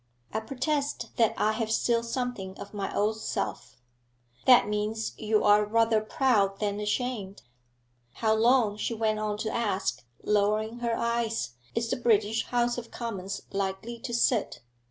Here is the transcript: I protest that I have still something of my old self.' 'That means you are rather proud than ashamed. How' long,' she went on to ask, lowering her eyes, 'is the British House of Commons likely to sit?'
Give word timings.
I 0.33 0.39
protest 0.39 1.15
that 1.17 1.35
I 1.37 1.51
have 1.51 1.69
still 1.71 2.01
something 2.01 2.57
of 2.59 2.73
my 2.73 2.91
old 2.95 3.17
self.' 3.17 3.77
'That 4.47 4.67
means 4.67 5.13
you 5.19 5.43
are 5.43 5.63
rather 5.63 6.01
proud 6.01 6.59
than 6.59 6.79
ashamed. 6.79 7.43
How' 8.13 8.33
long,' 8.33 8.77
she 8.77 8.95
went 8.95 9.19
on 9.19 9.37
to 9.37 9.53
ask, 9.53 10.03
lowering 10.23 10.79
her 10.79 10.95
eyes, 10.97 11.51
'is 11.75 11.91
the 11.91 11.97
British 11.97 12.47
House 12.47 12.79
of 12.79 12.89
Commons 12.89 13.43
likely 13.51 13.99
to 13.99 14.11
sit?' 14.11 14.61